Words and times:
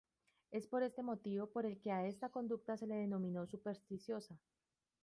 Es 0.49 0.65
por 0.65 0.81
este 0.81 1.03
motivo 1.03 1.45
por 1.51 1.67
el 1.67 1.77
que 1.79 1.91
a 1.91 2.07
esta 2.07 2.29
conducta 2.29 2.75
se 2.75 2.87
le 2.87 2.95
denominó 2.95 3.45
supersticiosa. 3.45 4.35